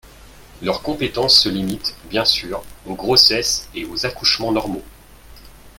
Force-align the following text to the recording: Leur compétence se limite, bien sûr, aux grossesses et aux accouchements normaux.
Leur 0.63 0.81
compétence 0.81 1.39
se 1.43 1.47
limite, 1.47 1.95
bien 2.09 2.25
sûr, 2.25 2.63
aux 2.87 2.95
grossesses 2.95 3.69
et 3.75 3.85
aux 3.85 4.03
accouchements 4.07 4.51
normaux. 4.51 4.81